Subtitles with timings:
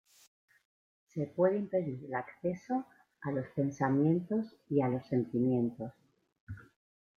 [1.13, 2.87] Se puede impedir el acceso
[3.21, 5.91] a los pensamientos y a los sentimientos.